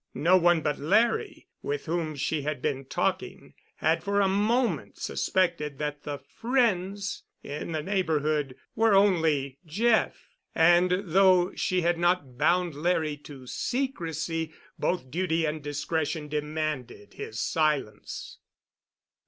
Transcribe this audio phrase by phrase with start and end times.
[0.15, 5.77] No one but Larry, with whom she had been talking, had for a moment suspected
[5.77, 12.73] that the "friends" in the neighborhood were only Jeff, and, though she had not bound
[12.73, 18.39] Larry to secrecy, both duty and discretion demanded his silence.